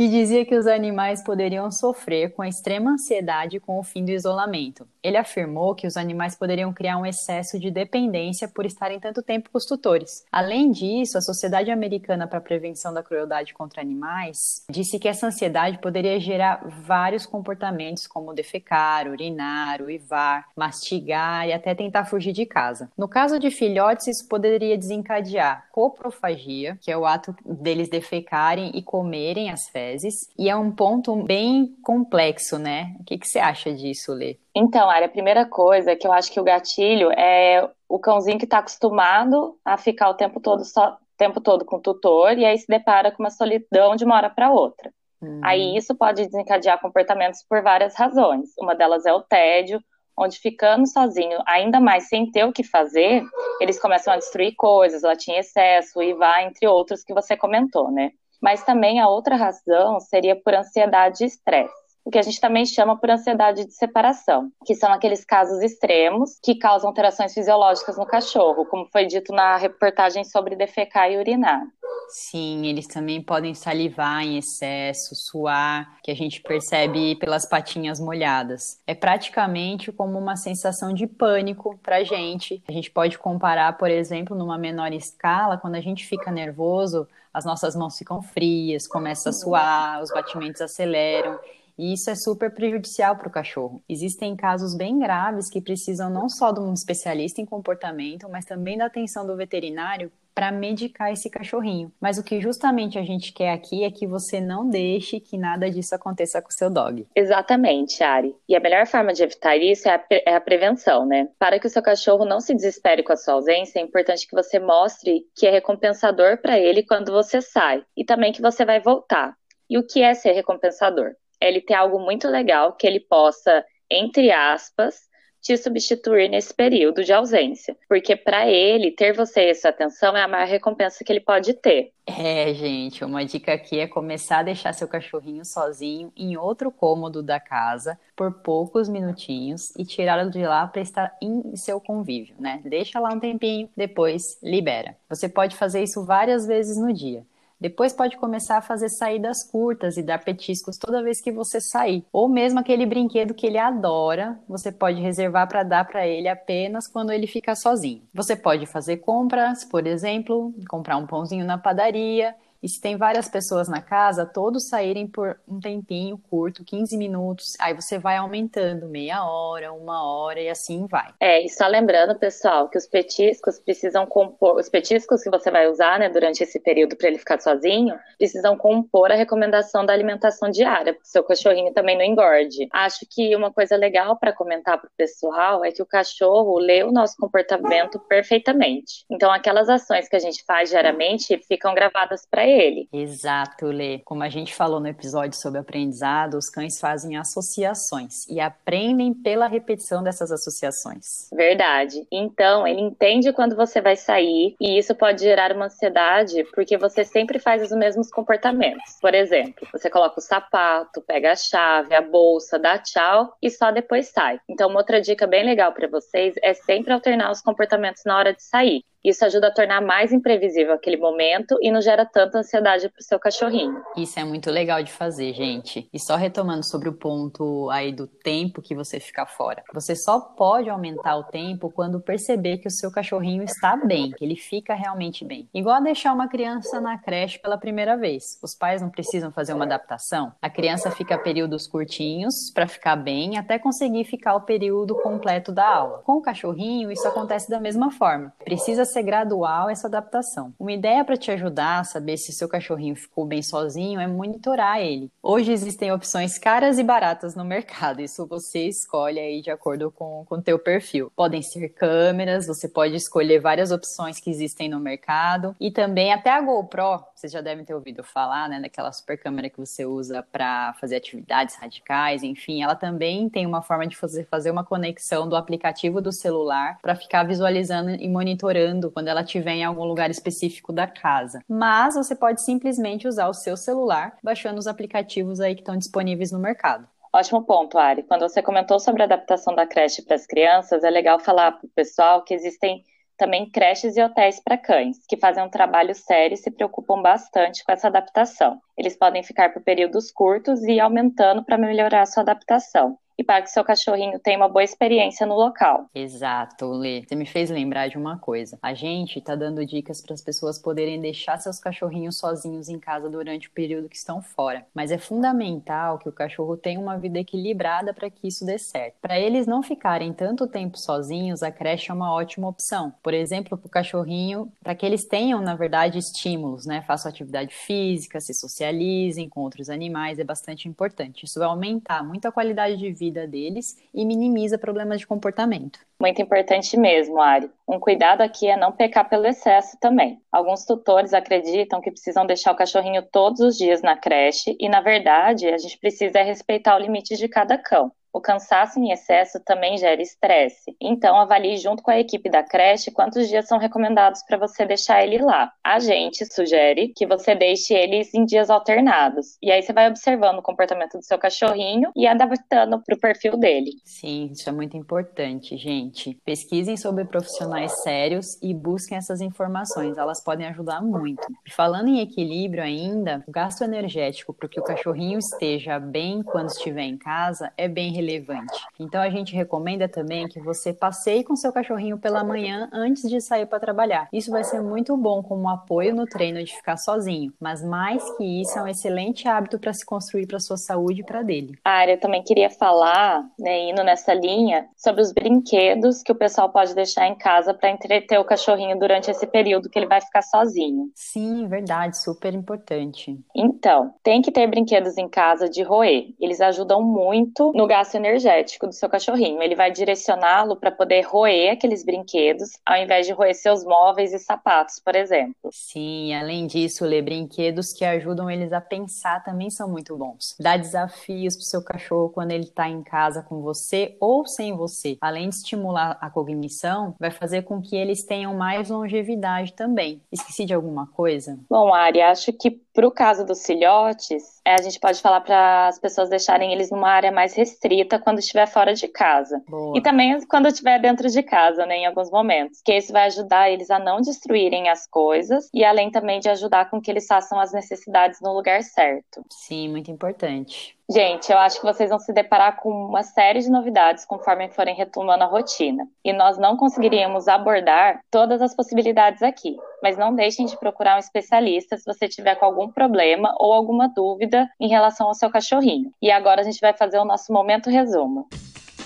que 0.00 0.08
dizia 0.08 0.46
que 0.46 0.56
os 0.56 0.66
animais 0.66 1.22
poderiam 1.22 1.70
sofrer 1.70 2.32
com 2.32 2.40
a 2.40 2.48
extrema 2.48 2.92
ansiedade 2.92 3.60
com 3.60 3.78
o 3.78 3.82
fim 3.82 4.02
do 4.02 4.10
isolamento. 4.10 4.88
Ele 5.02 5.16
afirmou 5.16 5.74
que 5.74 5.86
os 5.86 5.96
animais 5.96 6.36
poderiam 6.36 6.72
criar 6.72 6.98
um 6.98 7.06
excesso 7.06 7.58
de 7.58 7.70
dependência 7.70 8.48
por 8.48 8.66
estarem 8.66 9.00
tanto 9.00 9.22
tempo 9.22 9.50
com 9.50 9.58
os 9.58 9.64
tutores. 9.64 10.24
Além 10.30 10.70
disso, 10.70 11.16
a 11.18 11.22
Sociedade 11.22 11.70
Americana 11.70 12.26
para 12.26 12.38
a 12.38 12.42
Prevenção 12.42 12.92
da 12.92 13.02
Crueldade 13.02 13.54
contra 13.54 13.80
Animais 13.80 14.64
disse 14.70 14.98
que 14.98 15.08
essa 15.08 15.26
ansiedade 15.26 15.78
poderia 15.78 16.18
gerar 16.20 16.66
vários 16.82 17.26
comportamentos, 17.26 18.06
como 18.06 18.34
defecar, 18.34 19.08
urinar, 19.08 19.82
uivar, 19.82 20.48
mastigar 20.56 21.48
e 21.48 21.52
até 21.52 21.74
tentar 21.74 22.04
fugir 22.04 22.32
de 22.32 22.46
casa. 22.46 22.90
No 22.96 23.08
caso 23.08 23.38
de 23.38 23.50
filhotes, 23.50 24.06
isso 24.06 24.28
poderia 24.28 24.76
desencadear 24.76 25.68
coprofagia, 25.72 26.78
que 26.80 26.90
é 26.90 26.96
o 26.96 27.06
ato 27.06 27.34
deles 27.44 27.88
defecarem 27.88 28.70
e 28.74 28.82
comerem 28.82 29.50
as 29.50 29.68
fezes 29.68 30.28
e 30.38 30.48
é 30.48 30.56
um 30.56 30.70
ponto 30.70 31.14
bem 31.22 31.74
complexo, 31.82 32.58
né? 32.58 32.96
O 33.00 33.04
que, 33.04 33.18
que 33.18 33.26
você 33.26 33.38
acha 33.38 33.72
disso, 33.72 34.12
Lê? 34.12 34.36
Então, 34.54 34.90
Ari, 34.90 35.04
a 35.04 35.08
primeira 35.08 35.46
coisa 35.46 35.92
é 35.92 35.96
que 35.96 36.06
eu 36.06 36.12
acho 36.12 36.32
que 36.32 36.40
o 36.40 36.44
gatilho 36.44 37.10
é 37.12 37.68
o 37.88 37.98
cãozinho 37.98 38.38
que 38.38 38.44
está 38.44 38.58
acostumado 38.58 39.56
a 39.64 39.76
ficar 39.76 40.10
o 40.10 40.14
tempo 40.14 40.40
todo 40.40 40.64
só 40.64 40.96
tempo 41.16 41.40
todo 41.40 41.66
com 41.66 41.76
o 41.76 41.80
tutor 41.80 42.38
e 42.38 42.46
aí 42.46 42.56
se 42.56 42.66
depara 42.66 43.12
com 43.12 43.22
uma 43.22 43.30
solidão 43.30 43.94
de 43.94 44.04
uma 44.04 44.16
hora 44.16 44.30
para 44.30 44.50
outra. 44.50 44.90
Hum. 45.22 45.40
Aí 45.44 45.76
isso 45.76 45.94
pode 45.94 46.24
desencadear 46.24 46.80
comportamentos 46.80 47.44
por 47.46 47.62
várias 47.62 47.94
razões. 47.94 48.48
Uma 48.58 48.74
delas 48.74 49.04
é 49.04 49.12
o 49.12 49.20
tédio, 49.20 49.82
onde 50.16 50.38
ficando 50.38 50.86
sozinho, 50.86 51.38
ainda 51.46 51.78
mais 51.78 52.08
sem 52.08 52.30
ter 52.30 52.44
o 52.44 52.52
que 52.52 52.64
fazer, 52.64 53.22
eles 53.60 53.78
começam 53.78 54.14
a 54.14 54.16
destruir 54.16 54.54
coisas, 54.56 55.02
latir 55.02 55.34
em 55.34 55.38
excesso 55.38 56.02
e 56.02 56.14
vai 56.14 56.46
entre 56.46 56.66
outros 56.66 57.04
que 57.04 57.12
você 57.12 57.36
comentou, 57.36 57.90
né? 57.90 58.12
Mas 58.40 58.64
também 58.64 58.98
a 58.98 59.08
outra 59.08 59.36
razão 59.36 60.00
seria 60.00 60.34
por 60.34 60.54
ansiedade 60.54 61.22
e 61.22 61.26
estresse 61.26 61.89
o 62.04 62.10
que 62.10 62.18
a 62.18 62.22
gente 62.22 62.40
também 62.40 62.64
chama 62.64 62.96
por 62.98 63.10
ansiedade 63.10 63.64
de 63.64 63.74
separação, 63.74 64.50
que 64.64 64.74
são 64.74 64.92
aqueles 64.92 65.24
casos 65.24 65.62
extremos 65.62 66.38
que 66.42 66.54
causam 66.54 66.88
alterações 66.88 67.34
fisiológicas 67.34 67.96
no 67.96 68.06
cachorro, 68.06 68.66
como 68.66 68.86
foi 68.86 69.06
dito 69.06 69.32
na 69.32 69.56
reportagem 69.56 70.24
sobre 70.24 70.56
defecar 70.56 71.10
e 71.10 71.18
urinar. 71.18 71.62
Sim, 72.08 72.66
eles 72.66 72.86
também 72.86 73.22
podem 73.22 73.54
salivar 73.54 74.22
em 74.22 74.38
excesso, 74.38 75.14
suar, 75.14 75.98
que 76.02 76.10
a 76.10 76.14
gente 76.14 76.40
percebe 76.40 77.14
pelas 77.16 77.48
patinhas 77.48 78.00
molhadas. 78.00 78.80
É 78.86 78.94
praticamente 78.94 79.92
como 79.92 80.18
uma 80.18 80.36
sensação 80.36 80.92
de 80.92 81.06
pânico 81.06 81.78
para 81.82 82.02
gente. 82.02 82.62
A 82.68 82.72
gente 82.72 82.90
pode 82.90 83.16
comparar, 83.18 83.76
por 83.78 83.90
exemplo, 83.90 84.36
numa 84.36 84.58
menor 84.58 84.92
escala, 84.92 85.56
quando 85.56 85.76
a 85.76 85.80
gente 85.80 86.04
fica 86.04 86.32
nervoso, 86.32 87.06
as 87.32 87.44
nossas 87.44 87.76
mãos 87.76 87.96
ficam 87.96 88.20
frias, 88.20 88.88
começa 88.88 89.30
a 89.30 89.32
suar, 89.32 90.02
os 90.02 90.10
batimentos 90.10 90.60
aceleram. 90.60 91.38
E 91.80 91.94
isso 91.94 92.10
é 92.10 92.14
super 92.14 92.54
prejudicial 92.54 93.16
para 93.16 93.26
o 93.26 93.32
cachorro. 93.32 93.82
Existem 93.88 94.36
casos 94.36 94.76
bem 94.76 94.98
graves 94.98 95.48
que 95.48 95.62
precisam 95.62 96.10
não 96.10 96.28
só 96.28 96.52
de 96.52 96.60
um 96.60 96.74
especialista 96.74 97.40
em 97.40 97.46
comportamento, 97.46 98.28
mas 98.28 98.44
também 98.44 98.76
da 98.76 98.84
atenção 98.84 99.26
do 99.26 99.34
veterinário 99.34 100.12
para 100.34 100.52
medicar 100.52 101.10
esse 101.10 101.30
cachorrinho. 101.30 101.90
Mas 101.98 102.18
o 102.18 102.22
que 102.22 102.38
justamente 102.38 102.98
a 102.98 103.02
gente 103.02 103.32
quer 103.32 103.52
aqui 103.52 103.82
é 103.82 103.90
que 103.90 104.06
você 104.06 104.42
não 104.42 104.68
deixe 104.68 105.20
que 105.20 105.38
nada 105.38 105.70
disso 105.70 105.94
aconteça 105.94 106.42
com 106.42 106.50
o 106.50 106.52
seu 106.52 106.68
dog. 106.68 107.06
Exatamente, 107.16 108.02
Ari. 108.04 108.36
E 108.46 108.54
a 108.54 108.60
melhor 108.60 108.86
forma 108.86 109.14
de 109.14 109.22
evitar 109.22 109.56
isso 109.56 109.88
é 109.88 109.94
a, 109.94 109.98
pre 109.98 110.22
é 110.26 110.34
a 110.34 110.40
prevenção, 110.40 111.06
né? 111.06 111.30
Para 111.38 111.58
que 111.58 111.66
o 111.66 111.70
seu 111.70 111.82
cachorro 111.82 112.26
não 112.26 112.40
se 112.40 112.54
desespere 112.54 113.02
com 113.02 113.14
a 113.14 113.16
sua 113.16 113.34
ausência, 113.34 113.78
é 113.78 113.82
importante 113.82 114.28
que 114.28 114.36
você 114.36 114.58
mostre 114.58 115.26
que 115.34 115.46
é 115.46 115.50
recompensador 115.50 116.36
para 116.42 116.58
ele 116.58 116.82
quando 116.82 117.10
você 117.10 117.40
sai 117.40 117.82
e 117.96 118.04
também 118.04 118.32
que 118.32 118.42
você 118.42 118.66
vai 118.66 118.80
voltar. 118.80 119.34
E 119.68 119.78
o 119.78 119.86
que 119.86 120.02
é 120.02 120.12
ser 120.12 120.32
recompensador? 120.32 121.14
Ele 121.40 121.60
ter 121.60 121.74
algo 121.74 121.98
muito 121.98 122.28
legal 122.28 122.72
que 122.72 122.86
ele 122.86 123.00
possa, 123.00 123.64
entre 123.90 124.30
aspas, 124.30 125.10
te 125.40 125.56
substituir 125.56 126.28
nesse 126.28 126.52
período 126.52 127.02
de 127.02 127.12
ausência. 127.12 127.76
Porque 127.88 128.14
para 128.14 128.46
ele, 128.46 128.90
ter 128.90 129.12
você 129.12 129.46
e 129.46 129.50
essa 129.50 129.70
atenção 129.70 130.16
é 130.16 130.22
a 130.22 130.28
maior 130.28 130.46
recompensa 130.46 131.02
que 131.02 131.12
ele 131.12 131.20
pode 131.20 131.54
ter. 131.54 131.92
É, 132.06 132.52
gente, 132.52 133.04
uma 133.04 133.24
dica 133.24 133.52
aqui 133.52 133.78
é 133.78 133.86
começar 133.86 134.38
a 134.38 134.42
deixar 134.42 134.72
seu 134.74 134.88
cachorrinho 134.88 135.44
sozinho 135.44 136.12
em 136.16 136.36
outro 136.36 136.70
cômodo 136.70 137.22
da 137.22 137.40
casa 137.40 137.98
por 138.16 138.42
poucos 138.42 138.88
minutinhos 138.88 139.74
e 139.76 139.84
tirá-lo 139.84 140.30
de 140.30 140.44
lá 140.44 140.66
para 140.66 140.82
estar 140.82 141.16
em 141.22 141.56
seu 141.56 141.80
convívio, 141.80 142.34
né? 142.38 142.60
Deixa 142.64 143.00
lá 143.00 143.10
um 143.10 143.20
tempinho, 143.20 143.70
depois 143.76 144.38
libera. 144.42 144.96
Você 145.08 145.28
pode 145.28 145.56
fazer 145.56 145.82
isso 145.82 146.04
várias 146.04 146.46
vezes 146.46 146.76
no 146.76 146.92
dia. 146.92 147.24
Depois 147.60 147.92
pode 147.92 148.16
começar 148.16 148.56
a 148.56 148.62
fazer 148.62 148.88
saídas 148.88 149.44
curtas 149.44 149.96
e 149.96 150.02
dar 150.02 150.24
petiscos 150.24 150.78
toda 150.78 151.02
vez 151.02 151.20
que 151.20 151.30
você 151.30 151.60
sair. 151.60 152.04
Ou 152.12 152.28
mesmo 152.28 152.58
aquele 152.58 152.86
brinquedo 152.86 153.34
que 153.34 153.46
ele 153.46 153.58
adora, 153.58 154.40
você 154.48 154.72
pode 154.72 155.00
reservar 155.00 155.46
para 155.46 155.62
dar 155.62 155.84
para 155.84 156.06
ele 156.06 156.28
apenas 156.28 156.88
quando 156.88 157.12
ele 157.12 157.26
fica 157.26 157.54
sozinho. 157.54 158.02
Você 158.14 158.34
pode 158.34 158.64
fazer 158.64 158.98
compras, 158.98 159.64
por 159.64 159.86
exemplo, 159.86 160.54
comprar 160.68 160.96
um 160.96 161.06
pãozinho 161.06 161.44
na 161.44 161.58
padaria 161.58 162.34
e 162.62 162.68
se 162.68 162.80
tem 162.80 162.96
várias 162.96 163.28
pessoas 163.28 163.68
na 163.68 163.80
casa, 163.80 164.26
todos 164.26 164.68
saírem 164.68 165.06
por 165.06 165.38
um 165.48 165.58
tempinho 165.58 166.18
curto, 166.18 166.64
15 166.64 166.96
minutos, 166.96 167.56
aí 167.58 167.74
você 167.74 167.98
vai 167.98 168.16
aumentando 168.16 168.86
meia 168.86 169.24
hora, 169.24 169.72
uma 169.72 170.04
hora 170.04 170.40
e 170.40 170.48
assim 170.48 170.86
vai. 170.86 171.12
É, 171.18 171.44
e 171.44 171.48
só 171.48 171.66
lembrando, 171.66 172.18
pessoal, 172.18 172.68
que 172.68 172.76
os 172.76 172.86
petiscos 172.86 173.58
precisam 173.58 174.04
compor, 174.06 174.56
os 174.56 174.68
petiscos 174.68 175.22
que 175.22 175.30
você 175.30 175.50
vai 175.50 175.68
usar, 175.68 175.98
né, 175.98 176.08
durante 176.08 176.42
esse 176.42 176.60
período 176.60 176.96
para 176.96 177.08
ele 177.08 177.18
ficar 177.18 177.40
sozinho, 177.40 177.98
precisam 178.18 178.56
compor 178.56 179.10
a 179.10 179.14
recomendação 179.14 179.86
da 179.86 179.92
alimentação 179.92 180.50
diária, 180.50 180.92
o 180.92 180.96
seu 181.02 181.24
cachorrinho 181.24 181.72
também 181.72 181.96
não 181.96 182.04
engorde. 182.04 182.68
Acho 182.72 183.06
que 183.08 183.34
uma 183.34 183.52
coisa 183.52 183.76
legal 183.76 184.18
para 184.18 184.32
comentar 184.32 184.78
para 184.78 184.88
o 184.88 184.92
pessoal 184.96 185.64
é 185.64 185.72
que 185.72 185.82
o 185.82 185.86
cachorro 185.86 186.58
lê 186.58 186.82
o 186.82 186.92
nosso 186.92 187.16
comportamento 187.16 187.98
perfeitamente. 188.00 189.04
Então, 189.10 189.30
aquelas 189.32 189.68
ações 189.68 190.08
que 190.08 190.16
a 190.16 190.20
gente 190.20 190.44
faz 190.44 190.68
diariamente 190.68 191.38
ficam 191.48 191.74
gravadas 191.74 192.26
para 192.30 192.49
ele. 192.50 192.88
Exato, 192.92 193.66
Lê. 193.66 194.00
Como 194.00 194.22
a 194.22 194.28
gente 194.28 194.54
falou 194.54 194.80
no 194.80 194.88
episódio 194.88 195.38
sobre 195.38 195.60
aprendizado, 195.60 196.34
os 196.34 196.48
cães 196.48 196.78
fazem 196.80 197.16
associações 197.16 198.26
e 198.28 198.40
aprendem 198.40 199.14
pela 199.14 199.46
repetição 199.46 200.02
dessas 200.02 200.30
associações. 200.30 201.28
Verdade. 201.32 202.06
Então, 202.10 202.66
ele 202.66 202.80
entende 202.80 203.32
quando 203.32 203.56
você 203.56 203.80
vai 203.80 203.96
sair 203.96 204.54
e 204.60 204.78
isso 204.78 204.94
pode 204.94 205.20
gerar 205.20 205.52
uma 205.52 205.66
ansiedade 205.66 206.44
porque 206.54 206.76
você 206.76 207.04
sempre 207.04 207.38
faz 207.38 207.62
os 207.62 207.76
mesmos 207.76 208.10
comportamentos. 208.10 208.98
Por 209.00 209.14
exemplo, 209.14 209.66
você 209.72 209.88
coloca 209.88 210.18
o 210.18 210.22
sapato, 210.22 211.02
pega 211.02 211.32
a 211.32 211.36
chave, 211.36 211.94
a 211.94 212.00
bolsa, 212.00 212.58
dá 212.58 212.78
tchau 212.78 213.34
e 213.42 213.50
só 213.50 213.70
depois 213.70 214.08
sai. 214.08 214.40
Então, 214.48 214.68
uma 214.68 214.80
outra 214.80 215.00
dica 215.00 215.26
bem 215.26 215.44
legal 215.44 215.72
para 215.72 215.88
vocês 215.88 216.34
é 216.42 216.54
sempre 216.54 216.92
alternar 216.92 217.30
os 217.30 217.40
comportamentos 217.40 218.02
na 218.04 218.16
hora 218.16 218.32
de 218.32 218.42
sair. 218.42 218.84
Isso 219.04 219.24
ajuda 219.24 219.48
a 219.48 219.54
tornar 219.54 219.80
mais 219.80 220.12
imprevisível 220.12 220.74
aquele 220.74 220.98
momento 220.98 221.56
e 221.62 221.70
não 221.70 221.80
gera 221.80 222.04
tanta 222.04 222.38
ansiedade 222.38 222.88
para 222.88 223.00
o 223.00 223.02
seu 223.02 223.18
cachorrinho. 223.18 223.82
Isso 223.96 224.20
é 224.20 224.24
muito 224.24 224.50
legal 224.50 224.82
de 224.82 224.92
fazer, 224.92 225.32
gente. 225.32 225.88
E 225.92 225.98
só 225.98 226.16
retomando 226.16 226.64
sobre 226.64 226.88
o 226.88 226.92
ponto 226.92 227.70
aí 227.70 227.92
do 227.92 228.06
tempo 228.06 228.60
que 228.60 228.74
você 228.74 229.00
fica 229.00 229.24
fora. 229.24 229.62
Você 229.72 229.96
só 229.96 230.20
pode 230.20 230.68
aumentar 230.68 231.16
o 231.16 231.24
tempo 231.24 231.70
quando 231.70 232.00
perceber 232.00 232.58
que 232.58 232.68
o 232.68 232.70
seu 232.70 232.90
cachorrinho 232.90 233.42
está 233.42 233.74
bem, 233.76 234.10
que 234.10 234.24
ele 234.24 234.36
fica 234.36 234.74
realmente 234.74 235.24
bem. 235.24 235.48
Igual 235.54 235.76
a 235.76 235.80
deixar 235.80 236.12
uma 236.12 236.28
criança 236.28 236.80
na 236.80 236.98
creche 236.98 237.38
pela 237.38 237.56
primeira 237.56 237.96
vez. 237.96 238.38
Os 238.42 238.54
pais 238.54 238.82
não 238.82 238.90
precisam 238.90 239.32
fazer 239.32 239.54
uma 239.54 239.64
adaptação. 239.64 240.32
A 240.42 240.50
criança 240.50 240.90
fica 240.90 241.16
períodos 241.16 241.66
curtinhos 241.66 242.50
para 242.52 242.66
ficar 242.66 242.96
bem 242.96 243.38
até 243.38 243.58
conseguir 243.58 244.04
ficar 244.04 244.34
o 244.34 244.42
período 244.42 244.94
completo 244.96 245.52
da 245.52 245.66
aula. 245.66 246.02
Com 246.04 246.18
o 246.18 246.22
cachorrinho, 246.22 246.92
isso 246.92 247.06
acontece 247.08 247.48
da 247.48 247.60
mesma 247.60 247.90
forma. 247.90 248.32
Precisa 248.44 248.84
ser 248.90 249.02
gradual 249.02 249.70
essa 249.70 249.86
adaptação. 249.86 250.52
Uma 250.58 250.72
ideia 250.72 251.04
para 251.04 251.16
te 251.16 251.30
ajudar 251.30 251.80
a 251.80 251.84
saber 251.84 252.16
se 252.16 252.32
seu 252.32 252.48
cachorrinho 252.48 252.96
ficou 252.96 253.24
bem 253.24 253.42
sozinho 253.42 254.00
é 254.00 254.06
monitorar 254.06 254.80
ele. 254.80 255.10
Hoje 255.22 255.52
existem 255.52 255.92
opções 255.92 256.38
caras 256.38 256.78
e 256.78 256.82
baratas 256.82 257.34
no 257.34 257.44
mercado, 257.44 258.00
isso 258.00 258.26
você 258.26 258.66
escolhe 258.66 259.18
aí 259.18 259.40
de 259.40 259.50
acordo 259.50 259.90
com 259.90 260.26
o 260.28 260.42
teu 260.42 260.58
perfil. 260.58 261.12
Podem 261.14 261.42
ser 261.42 261.68
câmeras, 261.70 262.46
você 262.46 262.68
pode 262.68 262.94
escolher 262.94 263.40
várias 263.40 263.70
opções 263.70 264.20
que 264.20 264.30
existem 264.30 264.68
no 264.68 264.80
mercado 264.80 265.54
e 265.60 265.70
também 265.70 266.12
até 266.12 266.30
a 266.30 266.40
GoPro, 266.40 267.04
vocês 267.14 267.32
já 267.32 267.40
devem 267.40 267.64
ter 267.64 267.74
ouvido 267.74 268.02
falar, 268.02 268.48
né, 268.48 268.60
daquela 268.60 268.92
super 268.92 269.18
câmera 269.18 269.50
que 269.50 269.58
você 269.58 269.84
usa 269.84 270.22
para 270.32 270.74
fazer 270.80 270.96
atividades 270.96 271.56
radicais, 271.56 272.22
enfim, 272.22 272.62
ela 272.62 272.74
também 272.74 273.28
tem 273.28 273.46
uma 273.46 273.62
forma 273.62 273.86
de 273.86 273.96
fazer, 273.96 274.26
fazer 274.26 274.50
uma 274.50 274.64
conexão 274.64 275.28
do 275.28 275.36
aplicativo 275.36 276.00
do 276.00 276.12
celular 276.12 276.78
para 276.80 276.96
ficar 276.96 277.24
visualizando 277.24 277.90
e 277.90 278.08
monitorando 278.08 278.79
quando 278.88 279.08
ela 279.08 279.22
estiver 279.22 279.54
em 279.54 279.64
algum 279.64 279.82
lugar 279.82 280.08
específico 280.12 280.72
da 280.72 280.86
casa. 280.86 281.42
Mas 281.48 281.96
você 281.96 282.14
pode 282.14 282.40
simplesmente 282.40 283.08
usar 283.08 283.26
o 283.26 283.34
seu 283.34 283.56
celular 283.56 284.16
baixando 284.22 284.60
os 284.60 284.68
aplicativos 284.68 285.40
aí 285.40 285.56
que 285.56 285.62
estão 285.62 285.76
disponíveis 285.76 286.30
no 286.30 286.38
mercado. 286.38 286.86
Ótimo 287.12 287.42
ponto, 287.42 287.76
Ari. 287.76 288.04
Quando 288.04 288.20
você 288.20 288.40
comentou 288.40 288.78
sobre 288.78 289.02
a 289.02 289.06
adaptação 289.06 289.52
da 289.52 289.66
creche 289.66 290.02
para 290.02 290.14
as 290.14 290.26
crianças, 290.26 290.84
é 290.84 290.90
legal 290.90 291.18
falar 291.18 291.50
para 291.50 291.66
o 291.66 291.70
pessoal 291.70 292.22
que 292.22 292.32
existem 292.32 292.84
também 293.16 293.50
creches 293.50 293.96
e 293.96 294.02
hotéis 294.02 294.40
para 294.40 294.56
cães, 294.56 295.04
que 295.06 295.16
fazem 295.16 295.44
um 295.44 295.50
trabalho 295.50 295.94
sério 295.94 296.34
e 296.34 296.38
se 296.38 296.50
preocupam 296.50 297.02
bastante 297.02 297.62
com 297.64 297.72
essa 297.72 297.88
adaptação. 297.88 298.58
Eles 298.78 298.96
podem 298.96 299.22
ficar 299.22 299.52
por 299.52 299.60
períodos 299.60 300.10
curtos 300.10 300.62
e 300.62 300.74
ir 300.74 300.80
aumentando 300.80 301.44
para 301.44 301.58
melhorar 301.58 302.02
a 302.02 302.06
sua 302.06 302.22
adaptação 302.22 302.96
e 303.20 303.24
para 303.24 303.42
que 303.42 303.50
seu 303.50 303.62
cachorrinho 303.62 304.18
tenha 304.18 304.38
uma 304.38 304.48
boa 304.48 304.64
experiência 304.64 305.26
no 305.26 305.34
local. 305.34 305.84
Exato, 305.94 306.70
Lê. 306.70 307.02
Você 307.06 307.14
me 307.14 307.26
fez 307.26 307.50
lembrar 307.50 307.88
de 307.88 307.98
uma 307.98 308.18
coisa. 308.18 308.58
A 308.62 308.72
gente 308.72 309.18
está 309.18 309.34
dando 309.34 309.64
dicas 309.66 310.00
para 310.00 310.14
as 310.14 310.22
pessoas 310.22 310.58
poderem 310.58 310.98
deixar 310.98 311.36
seus 311.36 311.60
cachorrinhos 311.60 312.16
sozinhos 312.16 312.70
em 312.70 312.78
casa 312.78 313.10
durante 313.10 313.48
o 313.48 313.50
período 313.50 313.90
que 313.90 313.96
estão 313.96 314.22
fora. 314.22 314.64
Mas 314.74 314.90
é 314.90 314.96
fundamental 314.96 315.98
que 315.98 316.08
o 316.08 316.12
cachorro 316.12 316.56
tenha 316.56 316.80
uma 316.80 316.96
vida 316.96 317.18
equilibrada 317.18 317.92
para 317.92 318.08
que 318.08 318.26
isso 318.26 318.46
dê 318.46 318.58
certo. 318.58 318.94
Para 319.02 319.20
eles 319.20 319.46
não 319.46 319.62
ficarem 319.62 320.14
tanto 320.14 320.46
tempo 320.46 320.78
sozinhos, 320.78 321.42
a 321.42 321.52
creche 321.52 321.90
é 321.90 321.94
uma 321.94 322.14
ótima 322.14 322.48
opção. 322.48 322.90
Por 323.02 323.12
exemplo, 323.12 323.58
para 323.58 323.66
o 323.66 323.70
cachorrinho, 323.70 324.50
para 324.62 324.74
que 324.74 324.86
eles 324.86 325.04
tenham, 325.04 325.42
na 325.42 325.54
verdade, 325.54 325.98
estímulos, 325.98 326.64
né? 326.64 326.82
Façam 326.86 327.10
atividade 327.10 327.52
física, 327.52 328.18
se 328.18 328.32
socializem 328.32 329.28
com 329.28 329.42
outros 329.42 329.68
animais, 329.68 330.18
é 330.18 330.24
bastante 330.24 330.66
importante. 330.66 331.26
Isso 331.26 331.38
vai 331.38 331.48
aumentar 331.48 332.02
muito 332.02 332.24
a 332.26 332.32
qualidade 332.32 332.78
de 332.78 332.90
vida 332.90 333.09
vida 333.10 333.26
deles 333.26 333.76
e 333.92 334.04
minimiza 334.04 334.56
problemas 334.56 335.00
de 335.00 335.06
comportamento. 335.06 335.80
Muito 336.00 336.22
importante 336.22 336.76
mesmo, 336.76 337.20
Ari. 337.20 337.50
Um 337.68 337.78
cuidado 337.78 338.22
aqui 338.22 338.46
é 338.48 338.56
não 338.56 338.72
pecar 338.72 339.08
pelo 339.08 339.26
excesso 339.26 339.76
também. 339.78 340.18
Alguns 340.32 340.64
tutores 340.64 341.12
acreditam 341.12 341.80
que 341.80 341.90
precisam 341.90 342.24
deixar 342.24 342.52
o 342.52 342.56
cachorrinho 342.56 343.02
todos 343.02 343.40
os 343.40 343.56
dias 343.56 343.82
na 343.82 343.96
creche 343.96 344.56
e, 344.58 344.68
na 344.68 344.80
verdade, 344.80 345.48
a 345.48 345.58
gente 345.58 345.78
precisa 345.78 346.22
respeitar 346.22 346.76
o 346.76 346.80
limite 346.80 347.16
de 347.16 347.28
cada 347.28 347.58
cão. 347.58 347.92
O 348.12 348.20
cansaço 348.20 348.78
em 348.78 348.90
excesso 348.90 349.38
também 349.40 349.78
gera 349.78 350.02
estresse. 350.02 350.74
Então, 350.80 351.16
avalie 351.16 351.56
junto 351.56 351.82
com 351.82 351.90
a 351.90 351.98
equipe 351.98 352.28
da 352.28 352.42
creche 352.42 352.90
quantos 352.90 353.28
dias 353.28 353.46
são 353.46 353.58
recomendados 353.58 354.22
para 354.24 354.36
você 354.36 354.66
deixar 354.66 355.04
ele 355.04 355.18
lá. 355.18 355.52
A 355.62 355.78
gente 355.78 356.26
sugere 356.26 356.88
que 356.88 357.06
você 357.06 357.34
deixe 357.34 357.72
eles 357.72 358.12
em 358.12 358.24
dias 358.24 358.50
alternados. 358.50 359.38
E 359.42 359.50
aí 359.50 359.62
você 359.62 359.72
vai 359.72 359.88
observando 359.88 360.38
o 360.38 360.42
comportamento 360.42 360.98
do 360.98 361.04
seu 361.04 361.18
cachorrinho 361.18 361.90
e 361.94 362.06
adaptando 362.06 362.82
para 362.82 362.96
o 362.96 362.98
perfil 362.98 363.36
dele. 363.36 363.72
Sim, 363.84 364.30
isso 364.32 364.48
é 364.48 364.52
muito 364.52 364.76
importante, 364.76 365.56
gente. 365.56 366.18
Pesquisem 366.24 366.76
sobre 366.76 367.04
profissionais 367.04 367.82
sérios 367.82 368.38
e 368.42 368.52
busquem 368.52 368.98
essas 368.98 369.20
informações. 369.20 369.96
Elas 369.96 370.22
podem 370.22 370.46
ajudar 370.48 370.82
muito. 370.82 371.26
Falando 371.50 371.88
em 371.88 372.00
equilíbrio 372.00 372.62
ainda, 372.62 373.22
o 373.26 373.30
gasto 373.30 373.62
energético 373.62 374.34
para 374.34 374.48
que 374.48 374.58
o 374.58 374.64
cachorrinho 374.64 375.18
esteja 375.18 375.78
bem 375.78 376.22
quando 376.22 376.48
estiver 376.48 376.82
em 376.82 376.98
casa 376.98 377.52
é 377.56 377.68
bem 377.68 377.92
relevante. 378.00 378.58
Então 378.78 379.00
a 379.00 379.10
gente 379.10 379.34
recomenda 379.34 379.88
também 379.88 380.26
que 380.26 380.40
você 380.40 380.72
passeie 380.72 381.22
com 381.22 381.36
seu 381.36 381.52
cachorrinho 381.52 381.98
pela 381.98 382.24
manhã 382.24 382.68
antes 382.72 383.08
de 383.08 383.20
sair 383.20 383.46
para 383.46 383.60
trabalhar. 383.60 384.08
Isso 384.12 384.30
vai 384.30 384.42
ser 384.42 384.60
muito 384.60 384.96
bom 384.96 385.22
como 385.22 385.48
apoio 385.48 385.94
no 385.94 386.06
treino 386.06 386.42
de 386.42 386.54
ficar 386.54 386.76
sozinho, 386.76 387.32
mas 387.38 387.62
mais 387.62 388.02
que 388.16 388.24
isso 388.42 388.58
é 388.58 388.62
um 388.62 388.68
excelente 388.68 389.28
hábito 389.28 389.58
para 389.58 389.72
se 389.72 389.84
construir 389.84 390.26
para 390.26 390.40
sua 390.40 390.56
saúde 390.56 391.02
e 391.02 391.04
para 391.04 391.22
dele. 391.22 391.58
Ah, 391.64 391.86
eu 391.86 392.00
também 392.00 392.22
queria 392.22 392.48
falar, 392.48 393.22
né, 393.38 393.70
indo 393.70 393.82
nessa 393.84 394.14
linha, 394.14 394.66
sobre 394.76 395.02
os 395.02 395.12
brinquedos 395.12 396.02
que 396.02 396.12
o 396.12 396.14
pessoal 396.14 396.50
pode 396.50 396.74
deixar 396.74 397.06
em 397.06 397.14
casa 397.14 397.52
para 397.52 397.70
entreter 397.70 398.18
o 398.18 398.24
cachorrinho 398.24 398.78
durante 398.78 399.10
esse 399.10 399.26
período 399.26 399.68
que 399.68 399.78
ele 399.78 399.86
vai 399.86 400.00
ficar 400.00 400.22
sozinho. 400.22 400.90
Sim, 400.94 401.46
verdade, 401.46 401.98
super 401.98 402.32
importante. 402.32 403.18
Então, 403.34 403.92
tem 404.02 404.22
que 404.22 404.32
ter 404.32 404.46
brinquedos 404.46 404.96
em 404.96 405.08
casa 405.08 405.48
de 405.48 405.62
roer. 405.62 406.14
Eles 406.18 406.40
ajudam 406.40 406.82
muito 406.82 407.52
no 407.54 407.66
gasto 407.66 407.89
energético 407.96 408.66
do 408.66 408.72
seu 408.72 408.88
cachorrinho. 408.88 409.42
Ele 409.42 409.54
vai 409.54 409.70
direcioná-lo 409.70 410.56
para 410.56 410.70
poder 410.70 411.02
roer 411.02 411.52
aqueles 411.52 411.84
brinquedos, 411.84 412.50
ao 412.64 412.76
invés 412.76 413.06
de 413.06 413.12
roer 413.12 413.34
seus 413.34 413.64
móveis 413.64 414.12
e 414.12 414.18
sapatos, 414.18 414.80
por 414.80 414.94
exemplo. 414.94 415.50
Sim, 415.52 416.14
além 416.14 416.46
disso, 416.46 416.84
ler 416.84 417.02
brinquedos 417.02 417.72
que 417.72 417.84
ajudam 417.84 418.30
eles 418.30 418.52
a 418.52 418.60
pensar 418.60 419.22
também 419.22 419.50
são 419.50 419.68
muito 419.68 419.96
bons. 419.96 420.36
Dar 420.38 420.58
desafios 420.58 421.36
para 421.36 421.42
o 421.42 421.46
seu 421.46 421.62
cachorro 421.62 422.10
quando 422.10 422.32
ele 422.32 422.44
está 422.44 422.68
em 422.68 422.82
casa 422.82 423.22
com 423.22 423.40
você 423.40 423.96
ou 424.00 424.26
sem 424.26 424.56
você, 424.56 424.96
além 425.00 425.28
de 425.28 425.36
estimular 425.36 425.98
a 426.00 426.10
cognição, 426.10 426.94
vai 426.98 427.10
fazer 427.10 427.42
com 427.42 427.60
que 427.60 427.76
eles 427.76 428.04
tenham 428.04 428.34
mais 428.34 428.70
longevidade 428.70 429.52
também. 429.52 430.00
Esqueci 430.10 430.44
de 430.44 430.54
alguma 430.54 430.86
coisa? 430.86 431.38
Bom, 431.48 431.72
Ari, 431.72 432.00
acho 432.00 432.32
que 432.32 432.50
para 432.72 432.86
o 432.86 432.90
caso 432.90 433.24
dos 433.24 433.44
filhotes, 433.44 434.40
é, 434.44 434.54
a 434.54 434.62
gente 434.62 434.78
pode 434.78 435.00
falar 435.00 435.20
para 435.20 435.68
as 435.68 435.78
pessoas 435.78 436.08
deixarem 436.08 436.52
eles 436.52 436.70
numa 436.70 436.88
área 436.88 437.10
mais 437.10 437.34
restrita 437.34 437.98
quando 437.98 438.18
estiver 438.18 438.46
fora 438.46 438.74
de 438.74 438.88
casa. 438.88 439.42
Boa. 439.48 439.76
E 439.76 439.82
também 439.82 440.18
quando 440.26 440.46
estiver 440.46 440.80
dentro 440.80 441.08
de 441.08 441.22
casa, 441.22 441.66
né, 441.66 441.78
em 441.78 441.86
alguns 441.86 442.10
momentos. 442.10 442.60
Que 442.64 442.76
isso 442.76 442.92
vai 442.92 443.06
ajudar 443.06 443.50
eles 443.50 443.70
a 443.70 443.78
não 443.78 444.00
destruírem 444.00 444.68
as 444.68 444.86
coisas 444.86 445.48
e 445.52 445.64
além 445.64 445.90
também 445.90 446.20
de 446.20 446.28
ajudar 446.28 446.70
com 446.70 446.80
que 446.80 446.90
eles 446.90 447.06
façam 447.06 447.40
as 447.40 447.52
necessidades 447.52 448.20
no 448.20 448.32
lugar 448.32 448.62
certo. 448.62 449.24
Sim, 449.30 449.68
muito 449.68 449.90
importante. 449.90 450.76
Gente, 450.92 451.30
eu 451.30 451.38
acho 451.38 451.60
que 451.60 451.66
vocês 451.66 451.88
vão 451.88 452.00
se 452.00 452.12
deparar 452.12 452.60
com 452.60 452.68
uma 452.68 453.04
série 453.04 453.38
de 453.38 453.48
novidades 453.48 454.04
conforme 454.04 454.48
forem 454.48 454.74
retomando 454.74 455.22
a 455.22 455.26
rotina. 455.28 455.86
E 456.04 456.12
nós 456.12 456.36
não 456.36 456.56
conseguiríamos 456.56 457.28
abordar 457.28 458.00
todas 458.10 458.42
as 458.42 458.56
possibilidades 458.56 459.22
aqui. 459.22 459.56
Mas 459.80 459.96
não 459.96 460.12
deixem 460.12 460.46
de 460.46 460.58
procurar 460.58 460.96
um 460.96 460.98
especialista 460.98 461.76
se 461.76 461.84
você 461.84 462.08
tiver 462.08 462.34
com 462.34 462.44
algum 462.44 462.72
problema 462.72 463.32
ou 463.38 463.52
alguma 463.52 463.88
dúvida 463.88 464.50
em 464.58 464.68
relação 464.68 465.06
ao 465.06 465.14
seu 465.14 465.30
cachorrinho. 465.30 465.92
E 466.02 466.10
agora 466.10 466.40
a 466.40 466.44
gente 466.44 466.60
vai 466.60 466.72
fazer 466.76 466.98
o 466.98 467.04
nosso 467.04 467.32
momento 467.32 467.70
resumo. 467.70 468.26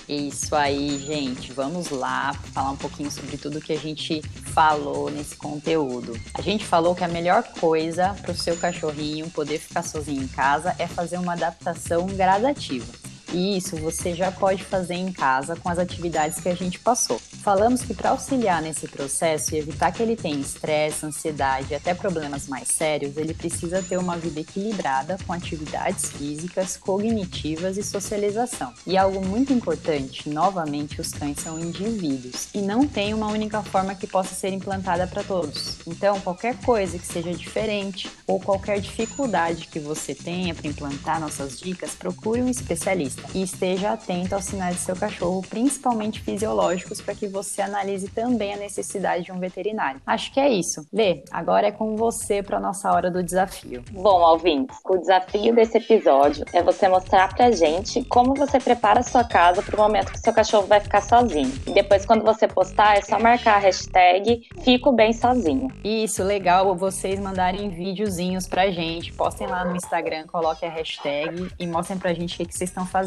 Isso 0.07 0.55
aí, 0.55 0.99
gente. 0.99 1.51
Vamos 1.51 1.89
lá 1.89 2.33
falar 2.53 2.71
um 2.71 2.77
pouquinho 2.77 3.09
sobre 3.09 3.37
tudo 3.37 3.59
que 3.59 3.73
a 3.73 3.77
gente 3.77 4.21
falou 4.53 5.09
nesse 5.09 5.35
conteúdo. 5.35 6.19
A 6.33 6.41
gente 6.41 6.63
falou 6.63 6.93
que 6.93 7.03
a 7.03 7.07
melhor 7.07 7.43
coisa 7.59 8.15
para 8.21 8.31
o 8.31 8.35
seu 8.35 8.55
cachorrinho 8.55 9.29
poder 9.31 9.59
ficar 9.59 9.81
sozinho 9.81 10.23
em 10.23 10.27
casa 10.27 10.75
é 10.77 10.87
fazer 10.87 11.17
uma 11.17 11.33
adaptação 11.33 12.05
gradativa. 12.07 13.04
E 13.33 13.57
isso 13.57 13.75
você 13.77 14.13
já 14.13 14.31
pode 14.31 14.63
fazer 14.63 14.95
em 14.95 15.11
casa 15.11 15.55
com 15.55 15.69
as 15.69 15.79
atividades 15.79 16.39
que 16.39 16.49
a 16.49 16.55
gente 16.55 16.79
passou. 16.79 17.19
Falamos 17.19 17.81
que 17.81 17.93
para 17.93 18.09
auxiliar 18.11 18.61
nesse 18.61 18.87
processo 18.87 19.53
e 19.53 19.59
evitar 19.59 19.91
que 19.91 20.01
ele 20.01 20.15
tenha 20.15 20.39
estresse, 20.39 21.05
ansiedade 21.05 21.67
e 21.71 21.75
até 21.75 21.93
problemas 21.93 22.47
mais 22.47 22.67
sérios, 22.67 23.17
ele 23.17 23.33
precisa 23.33 23.83
ter 23.83 23.97
uma 23.97 24.17
vida 24.17 24.39
equilibrada 24.39 25.17
com 25.25 25.33
atividades 25.33 26.09
físicas, 26.11 26.77
cognitivas 26.77 27.77
e 27.77 27.83
socialização. 27.83 28.73
E 28.85 28.97
algo 28.97 29.25
muito 29.25 29.53
importante, 29.53 30.29
novamente, 30.29 30.99
os 30.99 31.11
cães 31.11 31.39
são 31.39 31.59
indivíduos 31.59 32.47
e 32.53 32.61
não 32.61 32.87
tem 32.87 33.13
uma 33.13 33.27
única 33.27 33.61
forma 33.61 33.95
que 33.95 34.07
possa 34.07 34.33
ser 34.33 34.53
implantada 34.53 35.07
para 35.07 35.23
todos. 35.23 35.77
Então, 35.85 36.19
qualquer 36.21 36.57
coisa 36.61 36.97
que 36.97 37.05
seja 37.05 37.31
diferente 37.33 38.09
ou 38.25 38.39
qualquer 38.39 38.79
dificuldade 38.79 39.67
que 39.67 39.79
você 39.79 40.15
tenha 40.15 40.53
para 40.53 40.67
implantar 40.67 41.19
nossas 41.19 41.59
dicas, 41.59 41.91
procure 41.91 42.41
um 42.41 42.49
especialista 42.49 43.14
e 43.33 43.43
esteja 43.43 43.91
atento 43.91 44.35
aos 44.35 44.45
sinais 44.45 44.75
do 44.75 44.81
seu 44.81 44.95
cachorro, 44.95 45.41
principalmente 45.49 46.21
fisiológicos, 46.21 47.01
para 47.01 47.15
que 47.15 47.27
você 47.27 47.61
analise 47.61 48.07
também 48.09 48.53
a 48.53 48.57
necessidade 48.57 49.25
de 49.25 49.31
um 49.31 49.39
veterinário. 49.39 50.01
Acho 50.05 50.31
que 50.33 50.39
é 50.39 50.49
isso. 50.49 50.85
Lê, 50.91 51.23
agora 51.31 51.67
é 51.67 51.71
com 51.71 51.95
você 51.95 52.43
para 52.43 52.59
nossa 52.59 52.91
hora 52.91 53.09
do 53.09 53.23
desafio. 53.23 53.83
Bom, 53.91 54.21
ouvintes, 54.21 54.77
o 54.85 54.97
desafio 54.97 55.55
desse 55.55 55.77
episódio 55.77 56.45
é 56.53 56.61
você 56.61 56.87
mostrar 56.87 57.33
pra 57.33 57.51
gente 57.51 58.03
como 58.05 58.33
você 58.35 58.59
prepara 58.59 58.99
a 58.99 59.03
sua 59.03 59.23
casa 59.23 59.61
para 59.61 59.75
o 59.75 59.79
momento 59.79 60.11
que 60.11 60.19
seu 60.19 60.33
cachorro 60.33 60.67
vai 60.67 60.79
ficar 60.79 61.01
sozinho. 61.01 61.51
E 61.65 61.73
depois, 61.73 62.05
quando 62.05 62.23
você 62.23 62.47
postar, 62.47 62.97
é 62.97 63.01
só 63.01 63.19
marcar 63.19 63.55
a 63.55 63.59
hashtag 63.59 64.47
Fico 64.63 64.91
Bem 64.91 65.13
Sozinho. 65.13 65.69
Isso, 65.83 66.23
legal 66.23 66.75
vocês 66.75 67.19
mandarem 67.19 67.69
videozinhos 67.69 68.47
pra 68.47 68.69
gente. 68.69 69.13
Postem 69.13 69.47
lá 69.47 69.63
no 69.63 69.75
Instagram, 69.75 70.25
coloquem 70.27 70.67
a 70.67 70.71
hashtag 70.71 71.47
e 71.57 71.67
mostrem 71.67 71.97
pra 71.97 72.13
gente 72.13 72.35
o 72.35 72.37
que, 72.37 72.45
que 72.45 72.55
vocês 72.55 72.69
estão 72.69 72.85
fazendo. 72.85 73.04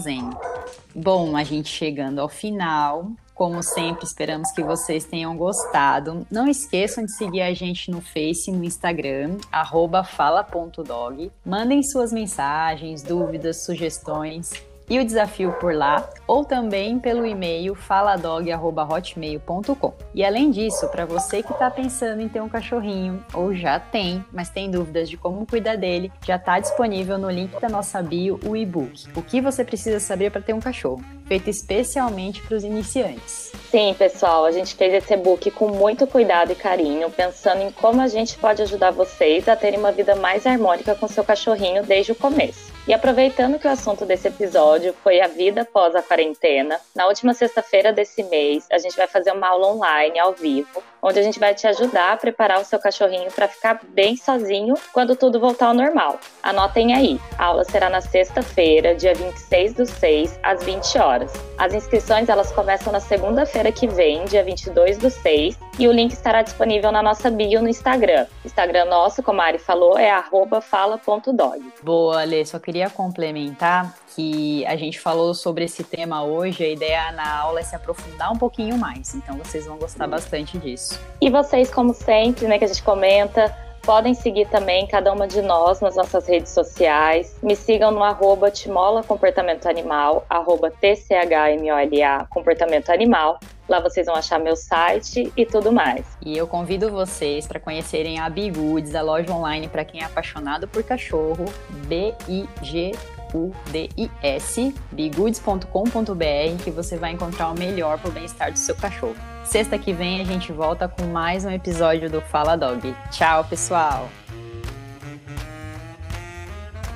Bom, 0.94 1.36
a 1.36 1.44
gente 1.44 1.68
chegando 1.68 2.20
ao 2.20 2.28
final. 2.28 3.12
Como 3.34 3.62
sempre, 3.62 4.04
esperamos 4.04 4.50
que 4.50 4.64
vocês 4.64 5.04
tenham 5.04 5.36
gostado. 5.36 6.26
Não 6.28 6.48
esqueçam 6.48 7.04
de 7.04 7.16
seguir 7.16 7.42
a 7.42 7.54
gente 7.54 7.88
no 7.88 8.00
Face 8.00 8.50
e 8.50 8.52
no 8.52 8.64
Instagram, 8.64 9.36
fala.dog. 10.02 11.30
Mandem 11.46 11.80
suas 11.84 12.12
mensagens, 12.12 13.02
dúvidas, 13.02 13.64
sugestões 13.64 14.50
e 14.88 14.98
o 14.98 15.04
desafio 15.04 15.52
por 15.60 15.74
lá, 15.74 16.08
ou 16.26 16.42
também 16.44 16.98
pelo 16.98 17.26
e-mail 17.26 17.74
faladog.hotmail.com. 17.74 19.92
E 20.14 20.24
além 20.24 20.50
disso, 20.50 20.88
para 20.88 21.04
você 21.04 21.42
que 21.42 21.52
está 21.52 21.70
pensando 21.70 22.20
em 22.20 22.28
ter 22.28 22.40
um 22.40 22.48
cachorrinho, 22.48 23.22
ou 23.34 23.54
já 23.54 23.78
tem, 23.78 24.24
mas 24.32 24.48
tem 24.48 24.70
dúvidas 24.70 25.10
de 25.10 25.16
como 25.16 25.46
cuidar 25.46 25.76
dele, 25.76 26.12
já 26.26 26.34
está 26.36 26.58
disponível 26.58 27.18
no 27.18 27.30
link 27.30 27.60
da 27.60 27.68
nossa 27.68 28.02
bio 28.02 28.40
o 28.44 28.56
e-book. 28.56 29.06
O 29.14 29.22
que 29.22 29.40
você 29.40 29.64
precisa 29.64 30.00
saber 30.00 30.30
para 30.30 30.42
ter 30.42 30.52
um 30.52 30.60
cachorro, 30.60 31.02
feito 31.26 31.48
especialmente 31.50 32.42
para 32.42 32.56
os 32.56 32.64
iniciantes. 32.64 33.52
Sim, 33.70 33.94
pessoal, 33.98 34.44
a 34.44 34.50
gente 34.50 34.74
fez 34.74 34.92
esse 34.94 35.14
e-book 35.14 35.50
com 35.50 35.68
muito 35.68 36.06
cuidado 36.06 36.52
e 36.52 36.54
carinho, 36.54 37.10
pensando 37.10 37.62
em 37.62 37.70
como 37.70 38.00
a 38.00 38.08
gente 38.08 38.38
pode 38.38 38.62
ajudar 38.62 38.90
vocês 38.90 39.48
a 39.48 39.56
terem 39.56 39.78
uma 39.78 39.92
vida 39.92 40.16
mais 40.16 40.46
harmônica 40.46 40.94
com 40.94 41.06
seu 41.06 41.24
cachorrinho 41.24 41.82
desde 41.82 42.12
o 42.12 42.14
começo. 42.14 42.77
E 42.88 42.94
aproveitando 42.94 43.58
que 43.58 43.68
o 43.68 43.70
assunto 43.70 44.06
desse 44.06 44.28
episódio 44.28 44.94
foi 45.04 45.20
a 45.20 45.28
vida 45.28 45.60
após 45.60 45.94
a 45.94 46.02
quarentena, 46.02 46.80
na 46.96 47.06
última 47.06 47.34
sexta-feira 47.34 47.92
desse 47.92 48.22
mês, 48.22 48.66
a 48.72 48.78
gente 48.78 48.96
vai 48.96 49.06
fazer 49.06 49.30
uma 49.30 49.46
aula 49.46 49.66
online 49.74 50.18
ao 50.18 50.32
vivo, 50.32 50.82
onde 51.02 51.18
a 51.18 51.22
gente 51.22 51.38
vai 51.38 51.54
te 51.54 51.66
ajudar 51.66 52.12
a 52.12 52.16
preparar 52.16 52.60
o 52.60 52.64
seu 52.64 52.78
cachorrinho 52.78 53.30
para 53.30 53.48
ficar 53.48 53.80
bem 53.90 54.16
sozinho 54.16 54.74
quando 54.92 55.16
tudo 55.16 55.40
voltar 55.40 55.66
ao 55.66 55.74
normal. 55.74 56.18
Anotem 56.42 56.94
aí, 56.94 57.20
a 57.38 57.46
aula 57.46 57.64
será 57.64 57.88
na 57.88 58.00
sexta-feira, 58.00 58.94
dia 58.94 59.14
26 59.14 59.74
do 59.74 59.86
6, 59.86 60.38
às 60.42 60.64
20 60.64 60.98
horas. 60.98 61.32
As 61.56 61.74
inscrições 61.74 62.28
elas 62.28 62.52
começam 62.52 62.92
na 62.92 63.00
segunda-feira 63.00 63.72
que 63.72 63.86
vem, 63.86 64.24
dia 64.24 64.44
22 64.44 64.98
do 64.98 65.10
6, 65.10 65.58
e 65.78 65.88
o 65.88 65.92
link 65.92 66.12
estará 66.12 66.42
disponível 66.42 66.90
na 66.90 67.02
nossa 67.02 67.30
bio 67.30 67.62
no 67.62 67.68
Instagram. 67.68 68.26
Instagram 68.44 68.86
nosso, 68.86 69.22
como 69.22 69.40
a 69.40 69.44
Ari 69.44 69.58
falou, 69.58 69.98
é 69.98 70.08
fala.dog. 70.60 71.72
Boa, 71.82 72.24
Lê, 72.24 72.44
só 72.44 72.58
queria 72.58 72.90
complementar 72.90 73.94
que 74.14 74.64
a 74.66 74.76
gente 74.76 74.98
falou 75.00 75.34
sobre 75.34 75.64
esse 75.64 75.84
tema 75.84 76.22
hoje, 76.22 76.64
a 76.64 76.68
ideia 76.68 77.12
na 77.12 77.38
aula 77.38 77.60
é 77.60 77.62
se 77.62 77.74
aprofundar 77.74 78.32
um 78.32 78.36
pouquinho 78.36 78.76
mais, 78.76 79.14
então 79.14 79.36
vocês 79.38 79.66
vão 79.66 79.78
gostar 79.78 80.06
bastante 80.06 80.58
disso. 80.58 81.00
E 81.20 81.30
vocês, 81.30 81.70
como 81.70 81.94
sempre, 81.94 82.46
né, 82.46 82.58
que 82.58 82.64
a 82.64 82.68
gente 82.68 82.82
comenta, 82.82 83.54
podem 83.82 84.12
seguir 84.12 84.46
também 84.48 84.86
cada 84.86 85.10
uma 85.12 85.26
de 85.26 85.40
nós 85.40 85.80
nas 85.80 85.96
nossas 85.96 86.26
redes 86.26 86.52
sociais. 86.52 87.36
Me 87.42 87.56
sigam 87.56 87.90
no 87.90 88.02
arroba 88.02 88.50
Timola 88.50 89.02
Comportamento 89.02 89.66
Animal, 89.66 90.26
arroba 90.28 90.70
TCHMOLA 90.70 92.26
Comportamento 92.28 92.90
Animal. 92.90 93.38
Lá 93.68 93.80
vocês 93.80 94.06
vão 94.06 94.14
achar 94.14 94.38
meu 94.38 94.56
site 94.56 95.32
e 95.36 95.46
tudo 95.46 95.72
mais. 95.72 96.04
E 96.22 96.36
eu 96.36 96.46
convido 96.46 96.90
vocês 96.90 97.46
para 97.46 97.58
conhecerem 97.58 98.18
a 98.18 98.28
Bigoods, 98.28 98.94
a 98.94 99.02
loja 99.02 99.32
online 99.32 99.68
para 99.68 99.84
quem 99.84 100.02
é 100.02 100.04
apaixonado 100.04 100.68
por 100.68 100.82
cachorro, 100.82 101.44
B-I-G 101.86 102.92
U-D-I-S, 103.34 104.74
bigoods.com.br, 104.92 106.62
que 106.64 106.70
você 106.70 106.96
vai 106.96 107.12
encontrar 107.12 107.50
o 107.50 107.58
melhor 107.58 107.98
para 107.98 108.10
o 108.10 108.12
bem-estar 108.12 108.52
do 108.52 108.58
seu 108.58 108.74
cachorro. 108.74 109.16
Sexta 109.44 109.78
que 109.78 109.92
vem 109.92 110.20
a 110.20 110.24
gente 110.24 110.52
volta 110.52 110.88
com 110.88 111.04
mais 111.04 111.44
um 111.44 111.50
episódio 111.50 112.10
do 112.10 112.20
Fala 112.20 112.56
Dog. 112.56 112.94
Tchau, 113.10 113.44
pessoal! 113.44 114.08